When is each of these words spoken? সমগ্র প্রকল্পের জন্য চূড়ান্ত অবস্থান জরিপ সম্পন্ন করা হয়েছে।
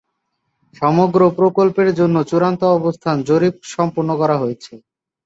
সমগ্র 0.75 1.21
প্রকল্পের 1.39 1.89
জন্য 1.99 2.15
চূড়ান্ত 2.29 2.61
অবস্থান 2.77 3.15
জরিপ 3.29 3.55
সম্পন্ন 3.73 4.09
করা 4.21 4.35
হয়েছে। 4.37 4.73